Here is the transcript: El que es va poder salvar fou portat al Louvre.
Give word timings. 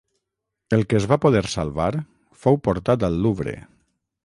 El 0.77 0.85
que 0.93 0.97
es 0.99 1.05
va 1.11 1.17
poder 1.25 1.43
salvar 1.57 1.91
fou 2.47 2.59
portat 2.69 3.07
al 3.11 3.23
Louvre. 3.27 3.57